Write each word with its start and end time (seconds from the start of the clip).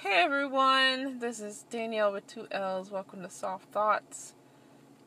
Hey 0.00 0.22
everyone, 0.22 1.20
this 1.20 1.40
is 1.40 1.64
Danielle 1.70 2.12
with 2.12 2.26
two 2.26 2.46
L's. 2.50 2.90
Welcome 2.90 3.22
to 3.22 3.30
Soft 3.30 3.72
Thoughts. 3.72 4.34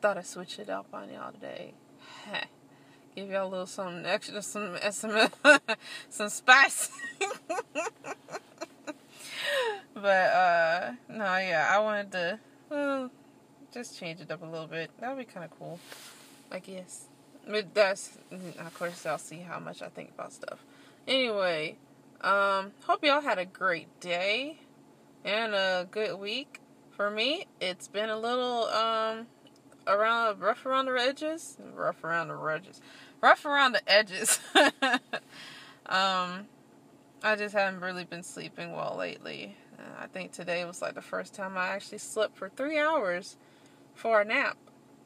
Thought 0.00 0.18
I'd 0.18 0.26
switch 0.26 0.58
it 0.58 0.68
up 0.68 0.86
on 0.92 1.12
y'all 1.12 1.30
today. 1.30 1.74
Give 3.14 3.30
y'all 3.30 3.46
a 3.46 3.48
little 3.48 3.66
something 3.66 4.04
extra, 4.04 4.42
some 4.42 4.76
some 4.90 5.28
some 6.08 6.28
spice. 6.28 6.90
but 9.94 10.06
uh 10.06 10.92
no, 11.08 11.36
yeah, 11.36 11.70
I 11.70 11.78
wanted 11.78 12.10
to 12.10 13.10
just 13.72 13.96
change 13.96 14.20
it 14.20 14.28
up 14.32 14.42
a 14.42 14.46
little 14.46 14.66
bit. 14.66 14.90
That 14.98 15.14
would 15.14 15.24
be 15.24 15.32
kind 15.32 15.44
of 15.44 15.56
cool, 15.56 15.78
I 16.50 16.58
guess. 16.58 17.04
But 17.46 17.72
that's 17.72 18.18
of 18.58 18.74
course 18.74 19.06
I'll 19.06 19.18
see 19.18 19.38
how 19.38 19.60
much 19.60 19.82
I 19.82 19.88
think 19.88 20.10
about 20.10 20.32
stuff. 20.32 20.58
Anyway, 21.06 21.76
um, 22.22 22.72
hope 22.86 23.04
y'all 23.04 23.20
had 23.20 23.38
a 23.38 23.46
great 23.46 24.00
day 24.00 24.58
and 25.24 25.54
a 25.54 25.88
good 25.90 26.18
week. 26.18 26.60
For 26.90 27.10
me, 27.10 27.46
it's 27.60 27.88
been 27.88 28.10
a 28.10 28.18
little 28.18 28.64
um 28.64 29.26
around 29.86 30.40
rough 30.40 30.66
around 30.66 30.86
the 30.86 30.92
edges, 30.92 31.56
rough 31.74 32.04
around 32.04 32.28
the 32.28 32.34
edges, 32.34 32.80
rough 33.20 33.44
around 33.44 33.72
the 33.72 33.90
edges. 33.90 34.38
um, 35.86 36.46
I 37.22 37.36
just 37.36 37.54
haven't 37.54 37.80
really 37.80 38.04
been 38.04 38.22
sleeping 38.22 38.72
well 38.72 38.96
lately. 38.98 39.56
I 39.98 40.06
think 40.06 40.32
today 40.32 40.64
was 40.64 40.82
like 40.82 40.94
the 40.94 41.02
first 41.02 41.34
time 41.34 41.56
I 41.56 41.68
actually 41.68 41.98
slept 41.98 42.36
for 42.36 42.48
three 42.48 42.78
hours 42.78 43.36
for 43.94 44.20
a 44.20 44.24
nap, 44.24 44.56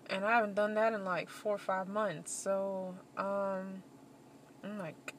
and 0.09 0.25
I 0.25 0.37
haven't 0.37 0.55
done 0.55 0.75
that 0.75 0.93
in 0.93 1.05
like 1.05 1.29
four 1.29 1.55
or 1.55 1.59
five 1.59 1.89
months. 1.89 2.33
So, 2.33 2.95
um, 3.17 3.83
I'm 4.63 4.79
like, 4.79 5.15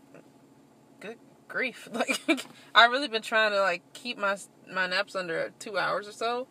grief! 1.47 1.87
Like, 1.93 2.45
I 2.73 2.85
really 2.85 3.07
been 3.07 3.21
trying 3.21 3.51
to 3.51 3.61
like 3.61 3.81
keep 3.93 4.17
my 4.17 4.37
my 4.71 4.87
naps 4.87 5.15
under 5.15 5.51
two 5.59 5.77
hours 5.77 6.07
or 6.07 6.11
so. 6.11 6.47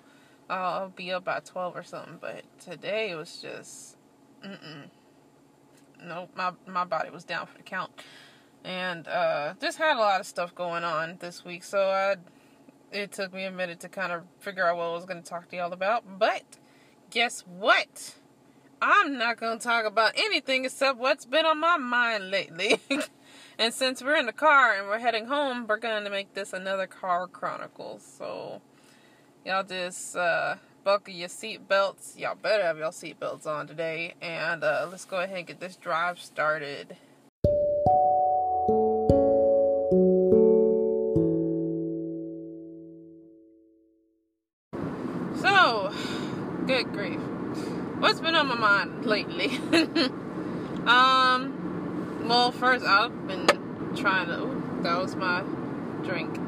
I'll 0.49 0.91
be 0.91 1.13
up 1.13 1.25
by 1.25 1.41
twelve 1.41 1.77
or 1.77 1.83
something. 1.83 2.19
But 2.21 2.43
today 2.61 3.15
was 3.15 3.39
just, 3.41 3.97
mm 4.45 4.89
Nope, 6.03 6.31
my 6.37 6.53
my 6.67 6.85
body 6.85 7.11
was 7.11 7.25
down 7.25 7.47
for 7.47 7.57
the 7.57 7.63
count, 7.63 7.91
and 8.63 9.09
uh, 9.09 9.55
just 9.61 9.79
had 9.79 9.97
a 9.97 10.01
lot 10.01 10.21
of 10.21 10.27
stuff 10.27 10.55
going 10.55 10.85
on 10.85 11.17
this 11.21 11.45
week. 11.45 11.65
So 11.65 11.89
I, 11.89 12.17
it 12.93 13.13
took 13.13 13.33
me 13.33 13.45
a 13.45 13.51
minute 13.51 13.81
to 13.81 13.89
kind 13.89 14.13
of 14.13 14.23
figure 14.41 14.67
out 14.67 14.77
what 14.77 14.85
I 14.85 14.93
was 14.93 15.05
going 15.05 15.23
to 15.23 15.29
talk 15.29 15.49
to 15.51 15.57
y'all 15.57 15.73
about. 15.73 16.19
But 16.19 16.43
guess 17.11 17.41
what? 17.47 18.17
I'm 18.83 19.17
not 19.17 19.39
going 19.39 19.59
to 19.59 19.65
talk 19.65 19.87
about 19.87 20.13
anything 20.17 20.65
except 20.67 20.99
what's 20.99 21.25
been 21.25 21.47
on 21.47 21.59
my 21.59 21.79
mind 21.79 22.31
lately. 22.31 22.81
And 23.59 23.73
since 23.73 24.03
we're 24.03 24.17
in 24.17 24.27
the 24.27 24.33
car 24.33 24.75
and 24.75 24.89
we're 24.89 24.99
heading 24.99 25.27
home, 25.27 25.67
we're 25.69 25.77
going 25.77 26.03
to 26.03 26.11
make 26.11 26.35
this 26.35 26.53
another 26.53 26.89
car 26.89 27.29
chronicles. 27.29 28.03
So, 28.19 28.61
y'all 29.47 29.63
just 29.63 30.17
uh, 30.17 30.57
buckle 30.83 31.15
your 31.15 31.29
seat 31.29 31.69
belts. 31.69 32.17
Y'all 32.19 32.35
better 32.35 32.65
have 32.65 32.79
your 32.79 32.93
seat 32.93 33.21
belts 33.21 33.47
on 33.47 33.69
today. 33.69 34.15
And 34.21 34.65
uh, 34.65 34.89
let's 34.91 35.05
go 35.05 35.19
ahead 35.19 35.39
and 35.39 35.47
get 35.47 35.61
this 35.61 35.77
drive 35.77 36.19
started. 36.19 36.97
So, 45.41 45.95
good 46.67 46.93
grief. 46.93 47.21
What's 48.01 48.21
been 48.21 48.35
on 48.35 48.49
my 48.49 48.57
mind 48.57 49.07
lately? 49.07 49.59
um, 50.87 51.65
well, 52.27 52.53
first 52.53 52.87
I've 52.87 53.27
been 53.27 53.44
trying 53.97 54.27
to. 54.29 54.41
Ooh, 54.41 54.83
that 54.83 54.99
was 55.01 55.17
my 55.17 55.43
drink. 56.03 56.39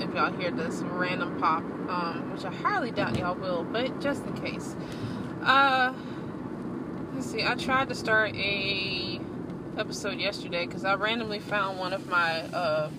If 0.00 0.14
y'all 0.14 0.32
hear 0.32 0.50
this 0.50 0.76
random 0.82 1.38
pop, 1.38 1.62
um, 1.88 2.32
which 2.32 2.44
I 2.44 2.52
highly 2.52 2.90
doubt 2.90 3.18
y'all 3.18 3.34
will, 3.34 3.64
but 3.64 4.00
just 4.00 4.24
in 4.24 4.34
case. 4.34 4.74
Uh, 5.42 5.92
let's 7.14 7.30
see. 7.30 7.44
I 7.44 7.54
tried 7.54 7.88
to 7.88 7.94
start 7.94 8.34
a 8.34 9.20
episode 9.78 10.18
yesterday 10.18 10.66
because 10.66 10.84
I 10.84 10.94
randomly 10.94 11.38
found 11.38 11.78
one 11.78 11.92
of 11.92 12.08
my 12.08 12.40
uh, 12.40 12.90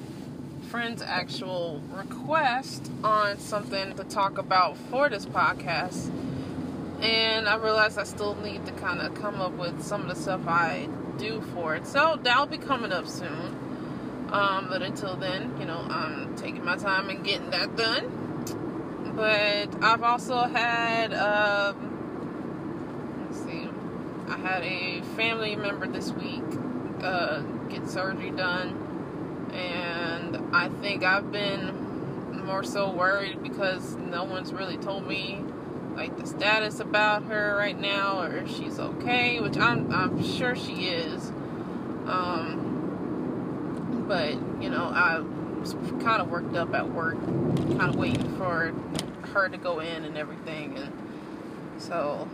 friend's 0.69 1.01
actual 1.01 1.81
request 1.91 2.91
on 3.03 3.37
something 3.37 3.95
to 3.95 4.03
talk 4.03 4.37
about 4.37 4.77
for 4.77 5.09
this 5.09 5.25
podcast. 5.25 6.11
And 7.01 7.47
I 7.47 7.55
realized 7.57 7.99
I 7.99 8.03
still 8.03 8.35
need 8.35 8.65
to 8.65 8.71
kind 8.71 9.01
of 9.01 9.13
come 9.13 9.41
up 9.41 9.53
with 9.53 9.83
some 9.83 10.01
of 10.01 10.07
the 10.07 10.15
stuff 10.15 10.47
I 10.47 10.87
do 11.17 11.41
for 11.53 11.75
it. 11.75 11.85
So 11.85 12.19
that'll 12.23 12.45
be 12.45 12.57
coming 12.57 12.91
up 12.91 13.07
soon. 13.07 13.62
Um, 14.33 14.67
but 14.67 14.81
until 14.81 15.15
then, 15.15 15.55
you 15.59 15.65
know, 15.65 15.77
I'm 15.77 16.35
taking 16.35 16.65
my 16.65 16.75
time 16.75 17.09
and 17.09 17.23
getting 17.23 17.51
that 17.51 17.75
done. 17.77 19.13
But 19.15 19.83
I've 19.83 20.01
also 20.01 20.37
had, 20.37 21.13
um, 21.13 21.77
let's 23.25 23.43
see, 23.43 23.69
I 24.27 24.37
had 24.37 24.63
a 24.63 25.01
family 25.15 25.55
member 25.55 25.85
this 25.85 26.11
week 26.11 26.41
uh, 27.03 27.41
get 27.69 27.87
surgery 27.87 28.31
done. 28.31 29.51
And 29.53 30.55
I 30.55 30.69
think 30.81 31.03
I've 31.03 31.31
been 31.31 32.43
more 32.43 32.63
so 32.63 32.89
worried 32.89 33.43
because 33.43 33.95
no 33.97 34.23
one's 34.23 34.51
really 34.51 34.77
told 34.77 35.07
me 35.07 35.43
like 35.95 36.17
the 36.17 36.25
status 36.25 36.79
about 36.79 37.25
her 37.25 37.55
right 37.55 37.79
now 37.79 38.21
or 38.21 38.37
if 38.37 38.49
she's 38.49 38.79
okay, 38.79 39.39
which 39.39 39.57
I'm 39.57 39.93
I'm 39.93 40.23
sure 40.23 40.55
she 40.55 40.87
is. 40.87 41.29
Um, 42.07 42.62
but 44.13 44.33
you 44.61 44.69
know, 44.69 44.91
I 44.93 45.21
was 45.59 45.73
kind 46.03 46.21
of 46.21 46.29
worked 46.29 46.55
up 46.55 46.71
at 46.75 46.87
work, 46.91 47.19
kind 47.19 47.81
of 47.81 47.95
waiting 47.95 48.37
for 48.37 48.71
her 49.33 49.49
to 49.49 49.57
go 49.57 49.79
in 49.79 50.05
and 50.05 50.15
everything, 50.15 50.77
and 50.77 51.81
so 51.81 52.29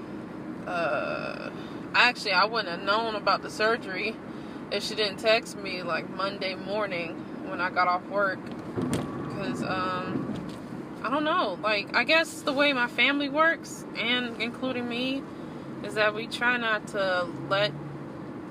uh, 0.68 1.50
actually 1.94 2.34
I 2.34 2.44
wouldn't 2.44 2.68
have 2.68 2.84
known 2.84 3.16
about 3.16 3.44
the 3.44 3.50
surgery 3.50 4.14
if 4.72 4.84
she 4.84 4.94
didn't 4.94 5.20
text 5.20 5.58
me 5.58 5.82
like 5.82 6.10
Monday 6.10 6.54
morning 6.54 7.14
when 7.48 7.62
I 7.62 7.70
got 7.70 7.88
off 7.88 8.06
work, 8.08 8.40
because 8.76 9.64
um 9.64 10.26
I 11.02 11.10
don't 11.10 11.24
know. 11.24 11.58
Like, 11.64 11.96
I 11.96 12.04
guess 12.04 12.42
the 12.42 12.52
way 12.52 12.74
my 12.74 12.88
family 12.88 13.30
works, 13.30 13.86
and 13.96 14.42
including 14.42 14.90
me, 14.90 15.24
is 15.86 15.94
that 15.94 16.14
we 16.14 16.28
try 16.28 16.58
not 16.58 16.88
to 16.88 17.26
let 17.48 17.72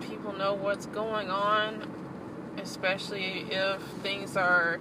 people 0.00 0.32
know 0.32 0.54
what's 0.54 0.86
going 0.86 1.28
on, 1.28 1.82
especially 2.60 3.46
if 3.50 3.80
things 4.02 4.36
are, 4.36 4.78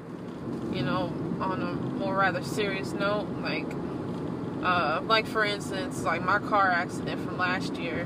you 0.71 0.81
know, 0.81 1.13
on 1.39 1.61
a 1.61 1.73
more 1.73 2.15
rather 2.15 2.43
serious 2.43 2.91
note. 2.93 3.27
Like, 3.41 3.67
uh, 4.63 5.01
like 5.03 5.27
for 5.27 5.45
instance, 5.45 6.03
like 6.03 6.23
my 6.23 6.39
car 6.39 6.69
accident 6.69 7.25
from 7.25 7.37
last 7.37 7.75
year. 7.75 8.03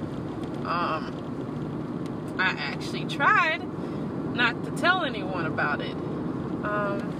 Um, 0.65 2.35
I 2.37 2.49
actually 2.49 3.05
tried 3.05 3.61
not 4.35 4.63
to 4.63 4.71
tell 4.71 5.03
anyone 5.03 5.45
about 5.45 5.81
it. 5.81 5.95
Um, 6.63 7.17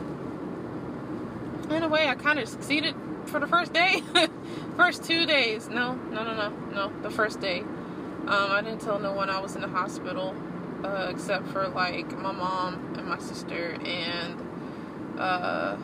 in 1.69 1.83
a 1.83 1.88
way, 1.88 2.07
I 2.07 2.16
kind 2.16 2.39
of 2.39 2.47
succeeded 2.47 2.95
for 3.25 3.39
the 3.39 3.47
first 3.47 3.73
day. 3.73 4.03
first 4.78 5.03
two 5.03 5.25
days. 5.25 5.68
No, 5.69 5.94
no, 5.94 6.23
no, 6.23 6.33
no, 6.33 6.50
no. 6.73 6.91
The 7.01 7.09
first 7.09 7.39
day. 7.39 7.59
Um, 7.59 8.51
I 8.51 8.62
didn't 8.62 8.81
tell 8.81 9.00
no 9.00 9.13
one 9.13 9.29
I 9.29 9.39
was 9.39 9.56
in 9.56 9.62
the 9.62 9.68
hospital, 9.68 10.35
uh, 10.84 11.08
except 11.09 11.47
for 11.47 11.68
like 11.68 12.12
my 12.18 12.31
mom 12.31 12.96
and 12.97 13.08
my 13.08 13.19
sister 13.19 13.78
and 13.86 14.42
uh, 15.19 15.78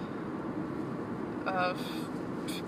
a 1.46 1.76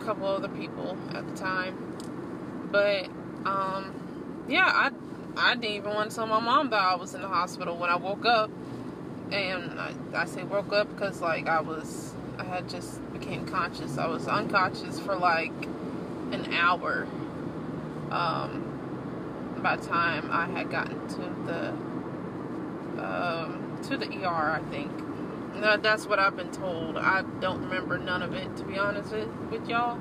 couple 0.02 0.28
other 0.28 0.50
people 0.50 0.98
at 1.14 1.28
the 1.28 1.36
time. 1.36 2.70
But 2.72 3.06
um, 3.46 4.46
yeah, 4.48 4.66
I 4.66 4.92
I 5.38 5.56
didn't 5.56 5.76
even 5.76 5.94
want 5.94 6.10
to 6.12 6.16
tell 6.16 6.28
my 6.28 6.40
mom 6.40 6.70
that 6.72 6.82
I 6.82 6.96
was 6.96 7.14
in 7.14 7.22
the 7.22 7.28
hospital 7.28 7.78
when 7.78 7.90
I 7.90 7.96
woke 7.96 8.26
up. 8.26 8.52
And 9.32 9.80
I, 9.80 9.94
I 10.16 10.26
say 10.26 10.44
woke 10.44 10.74
up 10.74 10.90
because 10.90 11.22
like 11.22 11.48
I 11.48 11.62
was 11.62 12.14
I 12.38 12.44
had 12.44 12.70
just 12.70 13.00
became 13.14 13.46
conscious. 13.46 13.98
I 13.98 14.08
was 14.08 14.28
unconscious 14.28 15.00
for 15.00 15.16
like 15.16 15.54
an 16.32 16.54
hour. 16.54 17.08
Um, 18.12 18.66
by 19.62 19.76
the 19.76 19.86
time 19.86 20.30
I 20.32 20.48
had 20.48 20.72
gotten 20.72 21.08
to 21.10 21.18
the 21.46 21.74
um, 23.00 23.80
to 23.84 23.98
the 23.98 24.08
ER, 24.08 24.28
I 24.28 24.62
think. 24.70 24.92
That's 25.82 26.06
what 26.06 26.20
I've 26.20 26.38
been 26.38 26.52
told. 26.52 26.98
I 26.98 27.24
don't 27.42 27.62
remember 27.64 27.98
none 27.98 28.22
of 28.22 28.34
it, 28.34 28.56
to 28.58 28.64
be 28.64 28.78
honest 28.78 29.12
with, 29.12 29.28
with 29.52 29.68
y'all. 29.68 30.00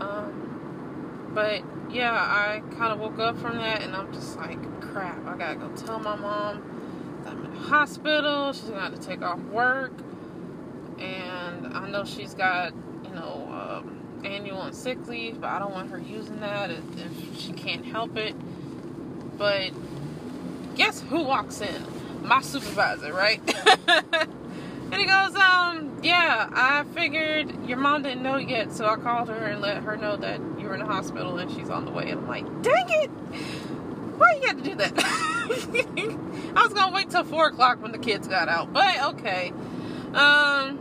Um, 0.00 1.30
but 1.34 1.62
yeah, 1.90 2.12
I 2.12 2.62
kind 2.76 2.92
of 2.92 2.98
woke 2.98 3.18
up 3.18 3.38
from 3.38 3.56
that, 3.58 3.82
and 3.82 3.94
I'm 3.96 4.12
just 4.12 4.36
like, 4.36 4.58
crap. 4.80 5.26
I 5.26 5.36
gotta 5.36 5.56
go 5.56 5.68
tell 5.70 5.98
my 5.98 6.16
mom 6.16 7.22
that 7.24 7.32
I'm 7.32 7.44
in 7.44 7.54
the 7.54 7.60
hospital. 7.60 8.52
She's 8.52 8.68
gonna 8.68 8.80
have 8.80 8.94
to 8.94 9.06
take 9.06 9.22
off 9.22 9.40
work 9.40 9.92
and 11.00 11.66
I 11.74 11.88
know 11.88 12.04
she's 12.04 12.34
got 12.34 12.72
you 13.04 13.10
know 13.10 13.48
um, 13.50 14.20
annual 14.24 14.62
and 14.62 14.74
sick 14.74 15.06
leave, 15.06 15.40
but 15.40 15.48
I 15.48 15.58
don't 15.58 15.72
want 15.72 15.90
her 15.90 15.98
using 15.98 16.40
that 16.40 16.70
if, 16.70 16.82
if 16.96 17.40
she 17.40 17.52
can't 17.52 17.84
help 17.84 18.16
it. 18.16 18.34
But 19.38 19.70
guess 20.78 21.02
who 21.02 21.22
walks 21.22 21.60
in? 21.60 21.84
My 22.22 22.40
supervisor, 22.40 23.12
right? 23.12 23.42
And 24.90 25.00
he 25.00 25.06
goes, 25.06 25.34
um, 25.36 26.00
yeah, 26.02 26.48
I 26.50 26.82
figured 26.94 27.68
your 27.68 27.76
mom 27.76 28.04
didn't 28.04 28.22
know 28.22 28.38
yet, 28.38 28.72
so 28.72 28.86
I 28.86 28.96
called 28.96 29.28
her 29.28 29.36
and 29.36 29.60
let 29.60 29.82
her 29.82 29.98
know 29.98 30.16
that 30.16 30.40
you 30.58 30.66
were 30.66 30.72
in 30.74 30.80
the 30.80 30.86
hospital 30.86 31.36
and 31.36 31.50
she's 31.50 31.68
on 31.68 31.84
the 31.84 31.90
way. 31.90 32.08
And 32.08 32.20
I'm 32.20 32.26
like, 32.26 32.46
dang 32.62 32.88
it! 32.88 33.08
Why 34.16 34.32
you 34.32 34.40
got 34.40 34.56
to 34.56 34.62
do 34.62 34.74
that? 34.76 34.94
I 36.56 36.62
was 36.62 36.72
gonna 36.72 36.94
wait 36.94 37.10
till 37.10 37.24
four 37.24 37.48
o'clock 37.48 37.82
when 37.82 37.92
the 37.92 37.98
kids 37.98 38.26
got 38.26 38.48
out, 38.48 38.72
but 38.72 39.14
okay. 39.14 39.52
Um, 40.14 40.78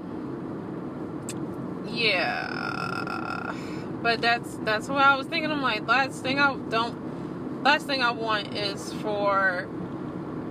yeah, 1.90 3.54
but 4.02 4.22
that's 4.22 4.56
that's 4.58 4.88
what 4.88 5.04
I 5.04 5.18
was 5.18 5.28
thinking. 5.28 5.52
I'm 5.52 5.62
like, 5.62 5.86
last 5.86 6.24
thing 6.24 6.40
I 6.40 6.56
don't, 6.70 7.64
last 7.64 7.86
thing 7.88 8.02
I 8.02 8.12
want 8.12 8.56
is 8.56 8.94
for 8.94 9.68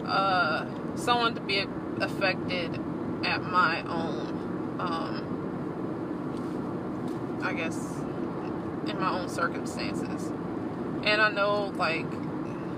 uh 0.07 0.67
someone 0.97 1.35
to 1.35 1.41
be 1.41 1.65
affected 2.01 2.81
at 3.25 3.43
my 3.43 3.83
own, 3.83 4.79
um, 4.81 5.23
I 7.43 7.53
guess, 7.53 7.77
in 8.87 8.99
my 8.99 9.11
own 9.11 9.29
circumstances. 9.29 10.31
And 11.05 11.21
I 11.21 11.31
know, 11.31 11.73
like, 11.77 12.11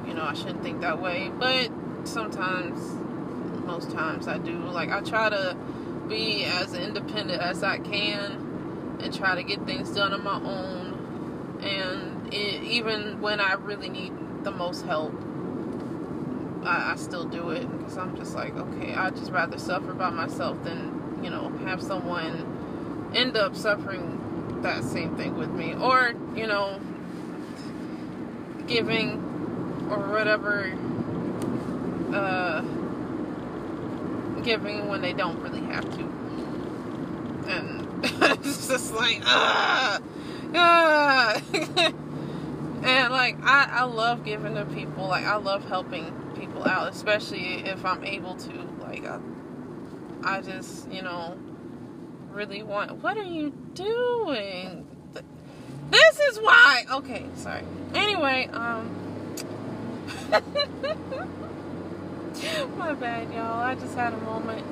you 0.06 0.14
know, 0.14 0.24
I 0.24 0.34
shouldn't 0.34 0.62
think 0.62 0.80
that 0.80 1.00
way, 1.00 1.30
but 1.38 1.70
sometimes, 2.04 2.80
most 3.64 3.90
times 3.90 4.26
I 4.28 4.38
do. 4.38 4.58
Like, 4.58 4.90
I 4.90 5.00
try 5.00 5.28
to 5.28 5.56
be 6.08 6.44
as 6.44 6.74
independent 6.74 7.42
as 7.42 7.62
I 7.62 7.78
can 7.78 8.98
and 9.00 9.14
try 9.14 9.34
to 9.34 9.42
get 9.42 9.64
things 9.66 9.90
done 9.90 10.12
on 10.12 10.24
my 10.24 10.36
own. 10.36 11.58
And 11.62 12.32
it, 12.32 12.62
even 12.62 13.20
when 13.20 13.40
I 13.40 13.54
really 13.54 13.88
need 13.88 14.12
the 14.44 14.50
most 14.50 14.84
help, 14.86 15.12
I, 16.64 16.92
I 16.92 16.96
still 16.96 17.24
do 17.24 17.50
it 17.50 17.70
because 17.78 17.96
I'm 17.96 18.16
just 18.16 18.34
like, 18.34 18.56
okay, 18.56 18.94
I'd 18.94 19.16
just 19.16 19.30
rather 19.30 19.58
suffer 19.58 19.92
by 19.94 20.10
myself 20.10 20.62
than, 20.64 21.20
you 21.22 21.30
know, 21.30 21.50
have 21.64 21.82
someone 21.82 23.12
end 23.14 23.36
up 23.36 23.56
suffering 23.56 24.60
that 24.62 24.84
same 24.84 25.16
thing 25.16 25.36
with 25.36 25.50
me. 25.50 25.74
Or, 25.74 26.12
you 26.34 26.46
know, 26.46 26.80
giving 28.66 29.22
or 29.90 30.10
whatever, 30.10 30.72
uh, 32.12 32.60
giving 34.42 34.88
when 34.88 35.00
they 35.00 35.12
don't 35.12 35.40
really 35.40 35.60
have 35.72 35.84
to. 35.96 36.04
And 37.48 38.04
it's 38.44 38.68
just 38.68 38.94
like, 38.94 39.20
ah, 39.24 40.00
ah. 40.54 41.42
and 42.82 43.12
like, 43.12 43.36
I, 43.42 43.68
I 43.70 43.82
love 43.84 44.24
giving 44.24 44.54
to 44.54 44.64
people. 44.66 45.08
Like, 45.08 45.24
I 45.24 45.36
love 45.36 45.64
helping 45.64 46.12
people 46.58 46.70
out, 46.70 46.92
especially 46.92 47.66
if 47.66 47.84
I'm 47.84 48.04
able 48.04 48.34
to. 48.34 48.52
Like, 48.80 49.04
I, 49.04 49.18
I 50.22 50.40
just, 50.40 50.90
you 50.90 51.02
know, 51.02 51.36
really 52.30 52.62
want. 52.62 53.02
What 53.02 53.16
are 53.16 53.24
you 53.24 53.52
doing? 53.74 54.86
This 55.90 56.20
is 56.20 56.38
why. 56.38 56.84
Okay, 56.90 57.24
sorry. 57.36 57.62
Anyway, 57.94 58.48
um. 58.52 58.94
my 62.78 62.94
bad, 62.94 63.32
y'all. 63.32 63.62
I 63.62 63.74
just 63.74 63.94
had 63.94 64.12
a 64.12 64.18
moment. 64.18 64.64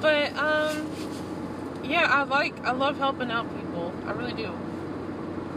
But, 0.00 0.36
um. 0.36 0.90
Yeah, 1.84 2.06
I 2.08 2.22
like, 2.22 2.58
I 2.64 2.72
love 2.72 2.98
helping 2.98 3.30
out 3.30 3.46
people. 3.58 3.92
I 4.06 4.12
really 4.12 4.32
do. 4.32 4.50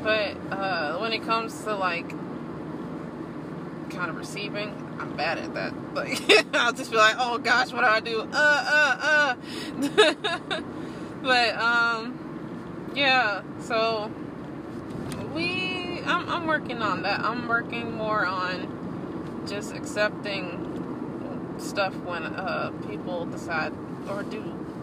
But, 0.04 0.36
uh, 0.52 0.98
when 0.98 1.14
it 1.14 1.24
comes 1.24 1.64
to, 1.64 1.76
like, 1.76 2.10
kind 3.90 4.10
of 4.10 4.18
receiving, 4.18 4.87
I'm 5.00 5.16
bad 5.16 5.38
at 5.38 5.54
that. 5.54 5.74
Like 5.98 6.56
I'll 6.56 6.74
just 6.74 6.92
be 6.92 6.98
like, 6.98 7.16
oh 7.18 7.40
gosh, 7.40 7.74
what 7.74 7.82
do 7.82 7.88
I 7.88 8.00
do? 8.00 8.22
Uh, 8.22 8.28
uh, 8.32 9.36
uh. 9.82 10.62
but 11.24 11.56
um, 11.58 12.92
yeah. 12.96 13.42
So 13.62 14.12
we, 15.34 16.02
I'm, 16.06 16.30
I'm 16.30 16.46
working 16.46 16.84
on 16.84 17.02
that. 17.02 17.22
I'm 17.22 17.48
working 17.48 17.96
more 17.96 18.28
on 18.28 19.46
just 19.48 19.74
accepting 19.74 21.56
stuff 21.58 21.96
when 22.02 22.24
uh 22.24 22.72
people 22.88 23.26
decide 23.26 23.74
or 24.08 24.22
do 24.22 24.42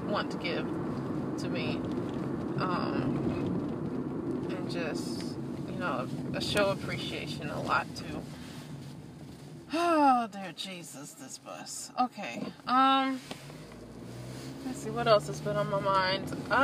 want 0.09 0.33
to 0.33 0.37
give 0.39 0.67
to 1.39 1.49
me. 1.49 1.77
Um, 2.59 4.47
and 4.51 4.71
just 4.71 5.37
you 5.69 5.79
know, 5.79 6.07
show 6.41 6.71
appreciation 6.71 7.51
a 7.51 7.61
lot 7.63 7.87
too. 7.97 8.23
Oh, 9.73 10.29
dear 10.31 10.53
Jesus, 10.57 11.13
this 11.13 11.39
bus. 11.39 11.91
Okay. 12.01 12.43
Um. 12.67 13.21
Let's 14.67 14.79
see 14.83 14.91
what 14.91 15.07
else 15.07 15.27
has 15.29 15.41
been 15.41 15.57
on 15.57 15.71
my 15.71 15.81
mind. 15.81 16.31
Uh. 16.51 16.61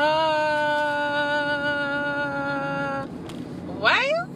Well. 3.79 4.29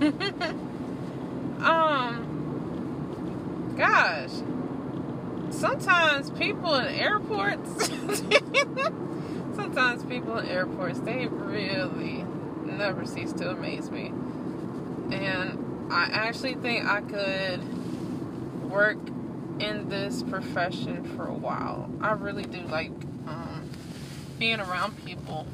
um. 1.68 2.24
Gosh. 3.76 4.30
Sometimes 5.50 6.30
people 6.30 6.74
in 6.74 6.86
airports. 6.86 7.88
sometimes 9.56 10.04
people 10.04 10.38
in 10.38 10.46
airports 10.46 11.00
they 11.00 11.26
really 11.26 12.24
never 12.64 13.04
cease 13.06 13.32
to 13.34 13.50
amaze 13.50 13.90
me, 13.90 14.12
and 15.10 15.88
I 15.90 16.04
actually 16.12 16.54
think 16.54 16.86
I 16.86 17.00
could 17.00 17.60
work 18.68 18.98
in 19.60 19.88
this 19.88 20.22
profession 20.22 21.04
for 21.16 21.26
a 21.26 21.34
while. 21.34 21.90
I 22.00 22.12
really 22.12 22.44
do 22.44 22.60
like 22.62 22.90
um, 23.26 23.68
being 24.38 24.60
around 24.60 25.04
people 25.04 25.46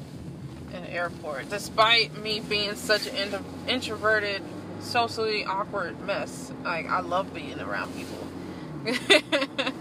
in 0.73 0.83
the 0.83 0.91
airport, 0.91 1.49
despite 1.49 2.15
me 2.21 2.39
being 2.39 2.75
such 2.75 3.07
an 3.07 3.15
intro- 3.15 3.45
introverted, 3.67 4.41
socially 4.79 5.45
awkward 5.45 5.99
mess. 6.01 6.51
Like 6.63 6.87
I 6.87 6.99
love 7.01 7.33
being 7.33 7.59
around 7.59 7.95
people. 7.95 8.27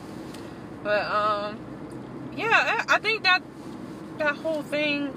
but 0.83 1.03
um, 1.05 1.59
yeah, 2.37 2.85
I 2.89 2.99
think 2.99 3.25
that 3.25 3.43
that 4.19 4.37
whole 4.37 4.63
thing. 4.63 5.09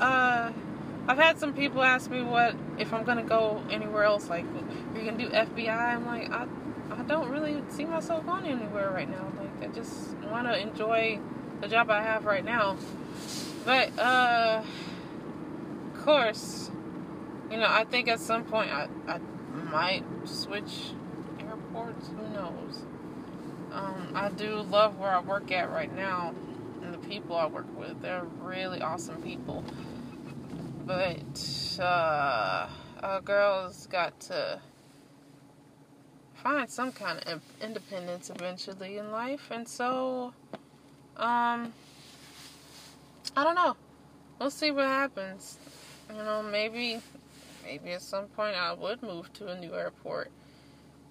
Uh, 0.00 0.52
I've 1.08 1.18
had 1.18 1.38
some 1.38 1.52
people 1.54 1.84
ask 1.84 2.10
me 2.10 2.22
what 2.22 2.56
if 2.78 2.92
I'm 2.92 3.04
gonna 3.04 3.22
go 3.22 3.62
anywhere 3.70 4.04
else. 4.04 4.28
Like, 4.28 4.44
you're 4.94 5.04
gonna 5.04 5.18
do 5.18 5.28
FBI? 5.28 5.68
I'm 5.68 6.04
like, 6.04 6.30
I 6.32 6.46
I 6.90 7.02
don't 7.02 7.30
really 7.30 7.62
see 7.68 7.84
myself 7.84 8.24
going 8.26 8.46
anywhere 8.46 8.90
right 8.90 9.08
now. 9.08 9.32
Like 9.38 9.70
I 9.70 9.72
just 9.72 10.16
want 10.30 10.46
to 10.46 10.58
enjoy 10.58 11.18
the 11.60 11.68
job 11.68 11.90
I 11.90 12.02
have 12.02 12.24
right 12.24 12.44
now. 12.44 12.76
But 13.64 13.98
uh, 13.98 14.62
of 15.94 16.04
course, 16.04 16.70
you 17.50 17.56
know, 17.56 17.66
I 17.68 17.84
think 17.84 18.08
at 18.08 18.20
some 18.20 18.44
point 18.44 18.70
I 18.70 18.88
I 19.08 19.18
might 19.70 20.04
switch 20.24 20.92
airports. 21.40 22.08
Who 22.08 22.28
knows? 22.28 22.84
Um, 23.72 24.12
I 24.14 24.30
do 24.30 24.62
love 24.62 24.98
where 24.98 25.10
I 25.10 25.20
work 25.20 25.50
at 25.52 25.70
right 25.70 25.94
now, 25.94 26.34
and 26.82 26.94
the 26.94 26.98
people 26.98 27.36
I 27.36 27.46
work 27.46 27.66
with. 27.76 28.00
They're 28.00 28.26
really 28.40 28.80
awesome 28.80 29.20
people. 29.22 29.64
But 30.86 31.78
uh, 31.80 32.68
a 33.02 33.20
girl's 33.24 33.86
got 33.88 34.18
to 34.20 34.60
find 36.46 36.70
some 36.70 36.92
kind 36.92 37.18
of 37.26 37.42
independence 37.60 38.30
eventually 38.30 38.98
in 38.98 39.10
life. 39.10 39.50
And 39.50 39.66
so, 39.66 40.32
um, 41.16 41.72
I 43.36 43.42
don't 43.42 43.56
know. 43.56 43.74
We'll 44.38 44.52
see 44.52 44.70
what 44.70 44.84
happens. 44.84 45.58
You 46.08 46.22
know, 46.22 46.44
maybe, 46.44 47.00
maybe 47.64 47.90
at 47.90 48.02
some 48.02 48.26
point 48.26 48.54
I 48.54 48.74
would 48.74 49.02
move 49.02 49.32
to 49.34 49.48
a 49.48 49.58
new 49.58 49.74
airport. 49.74 50.30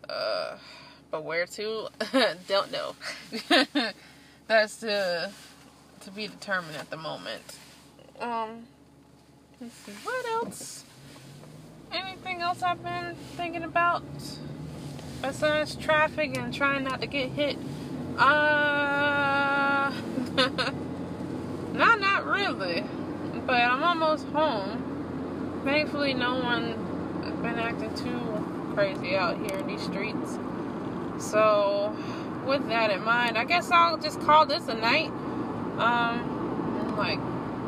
Uh, 0.07 0.55
but 1.11 1.25
where 1.25 1.45
to? 1.47 1.89
don't 2.47 2.71
know. 2.71 2.95
That's 4.47 4.77
to 4.77 5.31
to 6.01 6.11
be 6.11 6.27
determined 6.27 6.77
at 6.77 6.89
the 6.89 6.97
moment. 6.97 7.57
Um, 8.21 8.67
let's 9.59 9.73
see 9.73 9.91
what 10.03 10.25
else. 10.27 10.85
Anything 11.91 12.41
else 12.41 12.61
I've 12.61 12.81
been 12.81 13.15
thinking 13.35 13.63
about? 13.63 14.03
Besides 15.21 15.75
traffic 15.75 16.37
and 16.37 16.53
trying 16.53 16.83
not 16.83 17.01
to 17.01 17.07
get 17.07 17.29
hit? 17.29 17.57
Uh, 18.17 19.91
not 21.73 21.99
not 21.99 22.25
really, 22.25 22.83
but 23.45 23.61
I'm 23.61 23.83
almost 23.83 24.25
home. 24.27 25.61
Thankfully, 25.65 26.13
no 26.13 26.35
one 26.35 27.41
been 27.41 27.59
acting 27.59 27.93
too 27.95 28.73
crazy 28.73 29.15
out 29.15 29.37
here 29.37 29.59
in 29.59 29.67
these 29.67 29.81
streets. 29.81 30.37
So, 31.19 31.95
with 32.45 32.67
that 32.69 32.91
in 32.91 33.03
mind, 33.03 33.37
I 33.37 33.43
guess 33.45 33.71
I'll 33.71 33.97
just 33.97 34.19
call 34.21 34.45
this 34.45 34.67
a 34.67 34.75
night. 34.75 35.09
Um, 35.77 36.95
like 36.97 37.19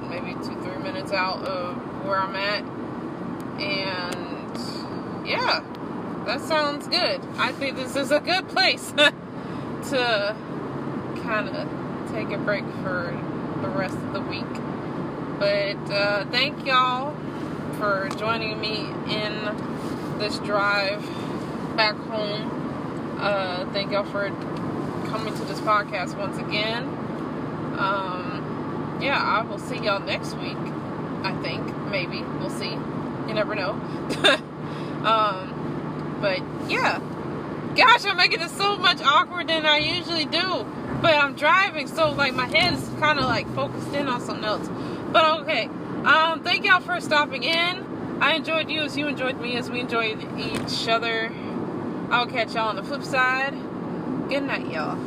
maybe 0.09 0.33
two, 0.35 0.55
three 0.61 0.81
minutes 0.81 1.11
out 1.11 1.43
of 1.43 1.75
where 2.05 2.19
I'm 2.19 2.35
at, 2.35 2.63
and 3.61 5.27
yeah 5.27 5.61
that 6.27 6.41
sounds 6.41 6.87
good. 6.89 7.21
I 7.37 7.53
think 7.53 7.77
this 7.77 7.95
is 7.95 8.11
a 8.11 8.19
good 8.19 8.49
place 8.49 8.91
to 9.89 10.35
kind 11.23 11.47
of 11.47 12.11
take 12.11 12.31
a 12.31 12.37
break 12.37 12.65
for 12.83 13.17
the 13.61 13.69
rest 13.69 13.95
of 13.95 14.13
the 14.13 14.19
week. 14.21 14.43
But 15.39 15.77
uh, 15.89 16.25
thank 16.25 16.65
y'all 16.65 17.15
for 17.77 18.09
joining 18.17 18.59
me 18.59 18.87
in 19.09 20.19
this 20.19 20.37
drive 20.39 21.01
back 21.77 21.95
home. 21.95 23.17
Uh, 23.19 23.65
thank 23.71 23.93
y'all 23.93 24.03
for 24.03 24.29
coming 25.09 25.33
to 25.33 25.45
this 25.45 25.61
podcast 25.61 26.17
once 26.17 26.37
again. 26.39 26.83
Um, 27.79 28.99
yeah, 29.01 29.17
I 29.17 29.43
will 29.43 29.59
see 29.59 29.77
y'all 29.77 30.01
next 30.01 30.33
week. 30.35 30.57
I 31.23 31.39
think 31.41 31.65
maybe 31.89 32.21
we'll 32.39 32.49
see. 32.49 32.71
You 32.71 33.33
never 33.33 33.55
know. 33.55 33.71
um, 35.05 35.56
but 36.21 36.39
yeah, 36.69 36.99
gosh, 37.75 38.05
I'm 38.05 38.17
making 38.17 38.41
it 38.41 38.49
so 38.49 38.77
much 38.77 39.01
awkward 39.01 39.47
than 39.47 39.65
I 39.65 39.77
usually 39.77 40.25
do. 40.25 40.65
But 41.01 41.13
I'm 41.13 41.35
driving, 41.35 41.87
so 41.87 42.11
like 42.11 42.33
my 42.33 42.47
head 42.47 42.73
is 42.73 42.89
kind 42.99 43.19
of 43.19 43.25
like 43.25 43.47
focused 43.53 43.93
in 43.93 44.07
on 44.07 44.19
something 44.19 44.45
else. 44.45 44.67
But 45.11 45.41
okay, 45.41 45.65
um, 46.03 46.43
thank 46.43 46.65
y'all 46.65 46.79
for 46.79 46.99
stopping 46.99 47.43
in. 47.43 48.19
I 48.19 48.33
enjoyed 48.33 48.69
you 48.69 48.81
as 48.81 48.97
you 48.97 49.07
enjoyed 49.07 49.39
me 49.39 49.57
as 49.57 49.69
we 49.69 49.79
enjoyed 49.79 50.19
each 50.39 50.87
other. 50.87 51.31
I'll 52.09 52.25
catch 52.25 52.55
y'all 52.55 52.69
on 52.69 52.75
the 52.75 52.83
flip 52.83 53.03
side. 53.03 53.53
Good 54.29 54.43
night, 54.43 54.71
y'all. 54.71 55.06